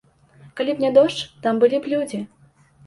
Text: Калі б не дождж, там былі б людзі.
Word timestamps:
Калі 0.61 0.71
б 0.79 0.85
не 0.85 0.91
дождж, 0.97 1.21
там 1.45 1.63
былі 1.65 1.77
б 1.85 1.95
людзі. 1.95 2.25